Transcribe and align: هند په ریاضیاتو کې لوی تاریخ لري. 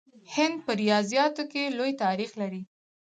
هند 0.33 0.57
په 0.65 0.71
ریاضیاتو 0.81 1.43
کې 1.51 1.73
لوی 1.77 1.91
تاریخ 2.03 2.31
لري. 2.41 2.61